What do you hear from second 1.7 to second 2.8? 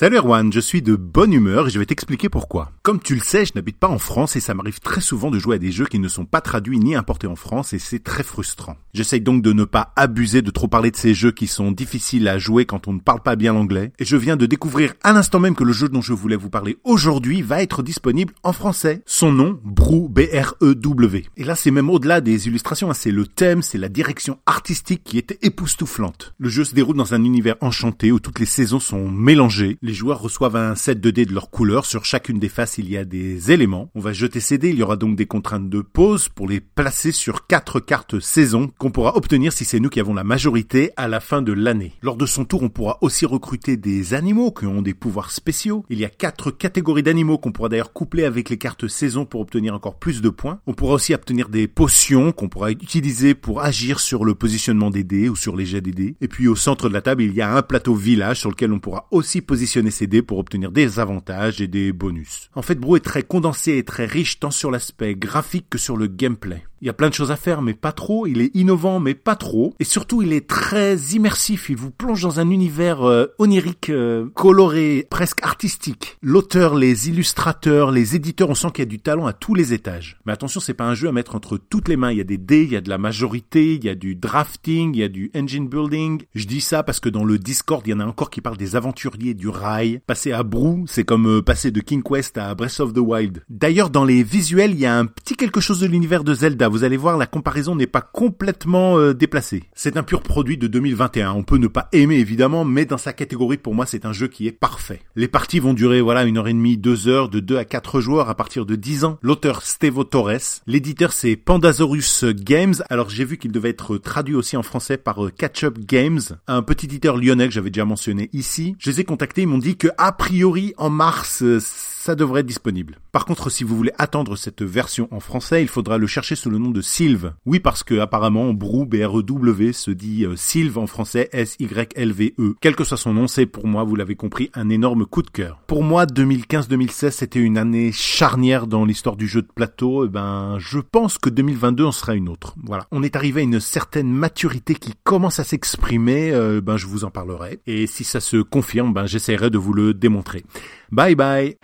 je vais t'expliquer pourquoi.